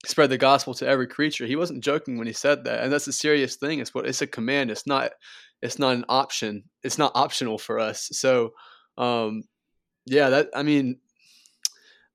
[0.07, 1.47] spread the gospel to every creature.
[1.47, 3.81] He wasn't joking when he said that, and that's a serious thing.
[3.81, 4.71] It's what it's a command.
[4.71, 5.13] It's not
[5.63, 6.65] it's not an option.
[6.83, 8.09] It's not optional for us.
[8.13, 8.53] So,
[8.97, 9.43] um,
[10.07, 10.99] yeah, that I mean,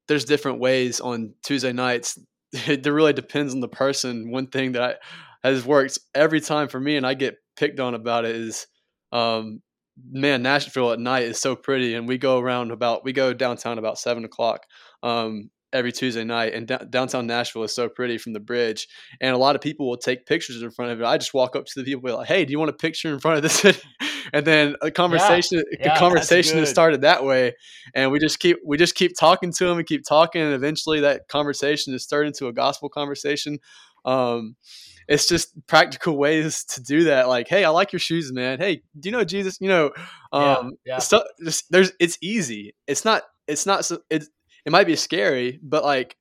[0.08, 2.17] there's different ways on Tuesday nights.
[2.67, 4.30] It really depends on the person.
[4.30, 4.99] One thing that
[5.43, 8.67] I, has worked every time for me, and I get picked on about it, is
[9.12, 9.63] um,
[9.97, 13.77] man, Nashville at night is so pretty, and we go around about we go downtown
[13.77, 14.65] about seven o'clock
[15.01, 18.88] um, every Tuesday night, and d- downtown Nashville is so pretty from the bridge,
[19.21, 21.06] and a lot of people will take pictures in front of it.
[21.06, 23.19] I just walk up to the people, like, "Hey, do you want a picture in
[23.19, 23.82] front of the city?"
[24.34, 27.53] and then a conversation, Yeah, a conversation has started that way,
[27.93, 31.01] and we just keep we just keep talking to them and keep talking, and eventually
[31.01, 33.60] that conversation is turned into a gospel conversation.
[34.06, 34.56] Um,
[35.08, 37.28] it's just practical ways to do that.
[37.28, 38.60] Like, hey, I like your shoes, man.
[38.60, 39.58] Hey, do you know Jesus?
[39.60, 39.92] You know,
[40.34, 41.00] Yeah, um, yeah.
[41.00, 42.76] so just, there's it's easy.
[42.88, 43.24] It's not.
[43.48, 43.86] It's not.
[43.86, 44.26] So it
[44.66, 46.16] it might be scary, but like,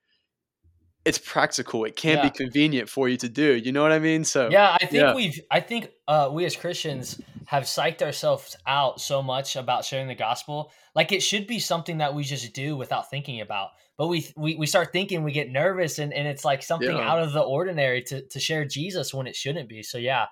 [1.05, 1.85] it's practical.
[1.85, 2.23] It can Yeah.
[2.25, 3.57] be convenient for you to do.
[3.57, 4.25] You know what I mean?
[4.25, 5.15] So Yeah, I think yeah.
[5.15, 10.09] we've I think uh, we as Christians have psyched ourselves out so much about sharing
[10.09, 10.71] the gospel.
[10.95, 13.71] Like it should be something that we just do without thinking about.
[13.99, 17.11] But we we, we start thinking, we get nervous, and, and it's like something Yeah.
[17.11, 19.83] out of the ordinary to, to share Jesus when it shouldn't be.
[19.83, 20.27] So yeah,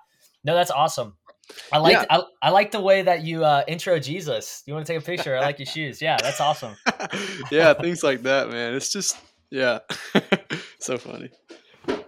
[0.45, 1.17] no, that's awesome.
[1.73, 2.05] I like Yeah.
[2.11, 4.63] I, I like the way that you uh, intro Jesus.
[4.67, 5.37] You want to take a picture?
[5.37, 6.01] I like your shoes.
[6.01, 6.77] Yeah, that's awesome.
[7.51, 8.75] yeah, things like that, man.
[8.75, 9.17] It's just
[9.51, 9.81] yeah,
[10.87, 11.31] so funny.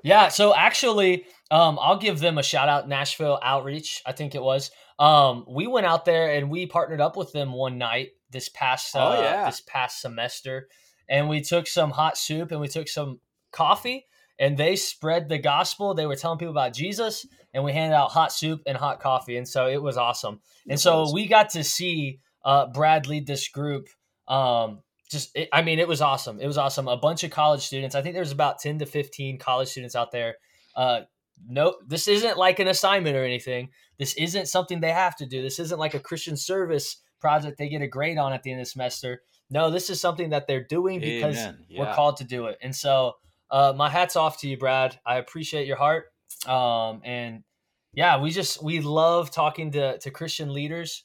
[0.02, 2.88] Yeah, so actually, um, I'll give them a shout out.
[2.88, 4.70] Nashville Outreach, I think it was.
[4.98, 8.94] Um, we went out there and we partnered up with them one night this past
[8.94, 9.46] uh, Oh, yeah.
[9.46, 10.68] this past semester,
[11.08, 13.20] and we took some hot soup and we took some
[13.52, 14.06] coffee,
[14.38, 15.94] and they spread the gospel.
[15.94, 19.36] They were telling people about Jesus, and we handed out hot soup and hot coffee,
[19.36, 20.40] and so it was awesome.
[20.64, 21.12] And It so was.
[21.14, 23.88] we got to see uh, Brad lead this group.
[24.28, 24.80] Um,
[25.12, 26.40] just, it, I mean, it was awesome.
[26.40, 26.88] It was awesome.
[26.88, 27.94] A bunch of college students.
[27.94, 30.36] I think there's about ten to fifteen college students out there.
[30.74, 31.02] Uh,
[31.46, 33.68] no, this isn't like an assignment or anything.
[33.98, 35.42] This isn't something they have to do.
[35.42, 38.60] This isn't like a Christian service project they get a grade on at the end
[38.60, 39.22] of the semester.
[39.50, 41.58] No, this is something that they're doing because Amen.
[41.76, 42.58] we're called to do it.
[42.62, 43.14] And so,
[43.50, 44.98] uh, my hats off to you, Brad.
[45.04, 46.06] I appreciate your heart.
[46.46, 47.44] Um, and
[47.92, 51.04] yeah, we just we love talking to to Christian leaders.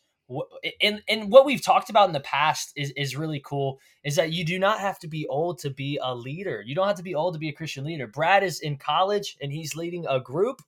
[0.82, 3.80] And and what we've talked about in the past is is really cool.
[4.04, 6.64] Is that you do not have to be old to be a leader.
[6.66, 8.08] You don't have to be old to be a Christian leader.
[8.08, 10.62] Brad is in college and he's leading a group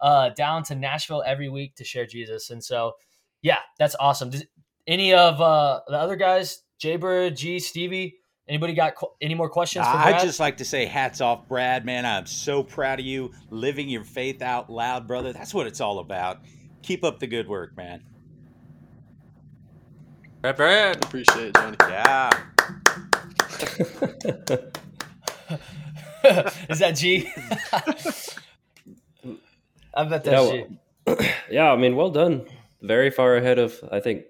[0.00, 2.50] uh, down to Nashville every week to share Jesus.
[2.50, 2.92] And so,
[3.42, 4.30] yeah, that's awesome.
[4.30, 4.44] Does
[4.86, 8.16] any of uh, the other guys, Jaybird, G, Stevie,
[8.48, 10.22] anybody got qu- any more questions for I Brad?
[10.22, 12.04] just like to say hats off, Brad, man.
[12.04, 15.32] I'm so proud of you living your faith out loud, brother.
[15.32, 16.40] That's what it's all about.
[16.82, 18.02] Keep up the good work, man.
[20.42, 21.04] Brad, Brad.
[21.04, 21.76] Appreciate it, Johnny.
[21.80, 22.30] Yeah.
[26.68, 27.30] is that G?
[29.94, 30.64] I bet that's Yeah, G.
[31.06, 31.18] well-
[31.50, 32.46] yeah, I mean, well done.
[32.80, 34.24] Very far ahead of, I think,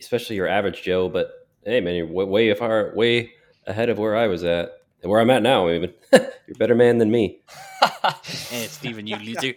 [0.00, 1.08] especially your average Joe.
[1.08, 1.30] But
[1.64, 3.32] hey, man, you're way, way far, way
[3.66, 4.70] ahead of where I was at,
[5.02, 5.68] and where I'm at now.
[5.70, 6.22] Even you're
[6.54, 7.40] a better man than me.
[8.52, 9.54] And Steven, you loser.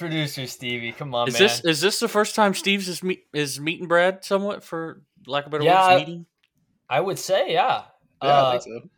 [0.00, 1.42] Producer Stevie, come on, Is man.
[1.42, 5.44] this is this the first time Steve's is meet, is meeting Brad somewhat for lack
[5.46, 6.26] of a better Yeah, I- words meeting?
[6.88, 7.84] I would say, yeah.
[8.22, 8.88] Yeah, Uh, I think so.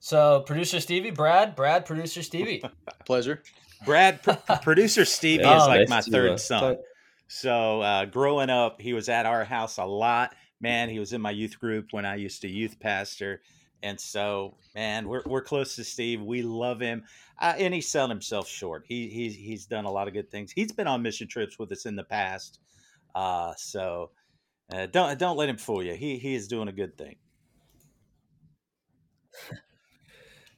[0.00, 2.62] So, producer Stevie, Brad, Brad, producer Stevie.
[3.06, 3.42] Pleasure.
[3.86, 6.60] Brad, pr- producer Stevie Yeah, is like nice my third uh, son.
[6.74, 6.84] talk-
[7.28, 10.34] So uh, growing up, he was at our house a lot.
[10.60, 13.40] Man, he was in my youth group when I used to youth pastor,
[13.82, 16.22] and so man, we're we're close to Steve.
[16.22, 17.04] We love him,
[17.40, 18.84] uh, and he's selling himself short.
[18.86, 20.52] He he's he's done a lot of good things.
[20.52, 22.60] He's been on mission trips with us in the past,
[23.14, 24.10] uh, so
[24.72, 25.94] uh, don't don't let him fool you.
[25.94, 27.16] He he is doing a good thing.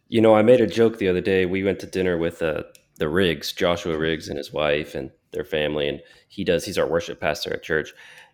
[0.09, 1.47] You know, I made a joke the other day.
[1.47, 2.65] We went to dinner with uh,
[2.99, 6.65] the Riggs, Joshua Riggs, and his wife and their family, and he does.
[6.65, 7.93] He's our worship pastor at church,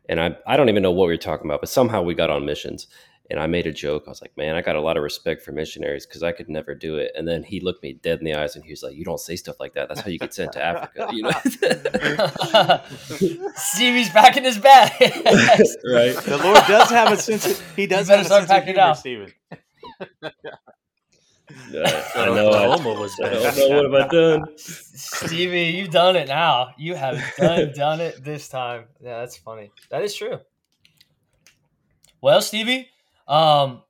[0.09, 2.31] and I I don't even know what we were talking about, but somehow we got
[2.31, 2.89] on missions,
[3.31, 4.05] and I made a joke.
[4.07, 6.49] I was like, "Man, I got a lot of respect for missionaries because I could
[6.49, 8.83] never do it." And then he looked me dead in the eyes, and he was
[8.83, 9.89] like, "You don't say stuff like that.
[9.89, 11.31] That's how you get sent to Africa." You know,
[13.57, 14.93] Stevie's back in his bag.
[15.01, 16.17] right?
[16.17, 17.47] The Lord does have a sense.
[17.47, 18.93] Of, he does have a sense of packing humor, now.
[18.95, 19.33] Stephen.
[21.75, 22.51] Uh, I know.
[22.51, 24.45] I, was I don't know what have I done.
[24.57, 26.71] Stevie, you've done it now.
[26.79, 28.85] You have done done it this time.
[29.01, 29.71] Yeah, that's funny.
[29.91, 30.39] That is true.
[32.21, 32.89] Well, Stevie,
[33.31, 33.83] um,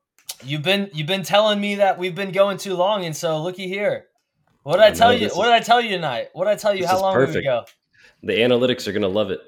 [0.44, 3.66] you've been you've been telling me that we've been going too long, and so looky
[3.66, 4.06] here.
[4.62, 5.28] What did I I tell know, you?
[5.30, 6.28] What did I tell you tonight?
[6.32, 6.86] What did I tell you?
[6.86, 7.44] How long did we perfect.
[7.44, 7.64] go?
[8.22, 9.40] The analytics are gonna love it.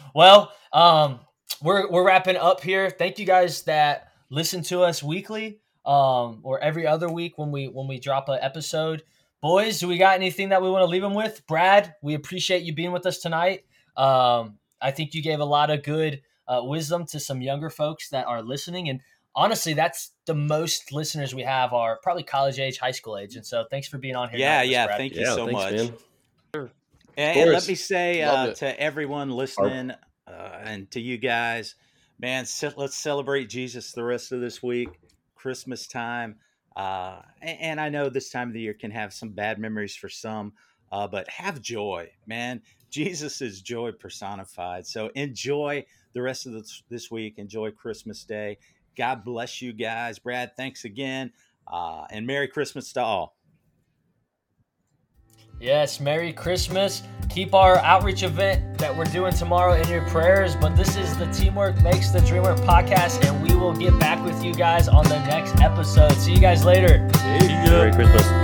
[0.14, 1.20] well, um,
[1.60, 2.88] we're we're wrapping up here.
[2.88, 5.60] Thank you guys that listen to us weekly.
[5.84, 9.02] um, or every other week when we when we drop an episode.
[9.40, 11.46] Boys, do we got anything that we want to leave them with?
[11.46, 13.64] Brad, we appreciate you being with us tonight.
[13.96, 18.08] Um, I think you gave a lot of good uh, wisdom to some younger folks
[18.10, 19.00] that are listening, and
[19.34, 23.36] honestly, that's the most listeners we have are probably college age, high school age.
[23.36, 24.38] And so, thanks for being on here.
[24.38, 24.86] Yeah, yeah.
[24.86, 24.98] Brad.
[24.98, 25.72] Thank you Yeah, so thanks, much.
[25.72, 25.98] man.
[27.16, 29.92] And, and let me say uh, to everyone listening
[30.26, 31.76] uh, and to you guys,
[32.18, 32.44] man,
[32.76, 34.88] let's celebrate Jesus the rest of this week,
[35.36, 36.36] Christmas time.
[36.76, 39.94] Uh, and, and I know this time of the year can have some bad memories
[39.94, 40.54] for some,
[40.90, 42.62] uh, but have joy, man.
[42.94, 44.86] Jesus is joy personified.
[44.86, 47.38] So enjoy the rest of this, this week.
[47.38, 48.56] Enjoy Christmas Day.
[48.96, 50.20] God bless you guys.
[50.20, 51.32] Brad, thanks again.
[51.66, 53.36] Uh, and Merry Christmas to all.
[55.60, 57.02] Yes, Merry Christmas.
[57.30, 60.54] Keep our outreach event that we're doing tomorrow in your prayers.
[60.54, 64.24] But this is the Teamwork Makes the Dream Work podcast, and we will get back
[64.24, 66.12] with you guys on the next episode.
[66.12, 67.08] See you guys later.
[67.24, 68.43] Merry Christmas.